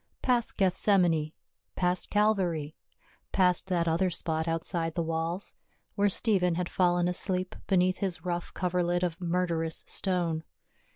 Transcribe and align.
Past 0.23 0.57
Gethsemanc, 0.57 1.31
past 1.75 2.09
Calvary, 2.09 2.73
past 3.31 3.67
that 3.67 3.87
other 3.87 4.09
spot 4.09 4.47
outside 4.47 4.95
the 4.95 5.03
walls, 5.03 5.53
where 5.93 6.09
Stephen 6.09 6.55
had 6.55 6.69
fallen 6.69 7.07
asleep 7.07 7.55
beneath 7.67 7.99
his 7.99 8.25
rough 8.25 8.51
coverlid 8.51 9.03
of 9.03 9.21
murderous 9.21 9.83
stone. 9.85 10.43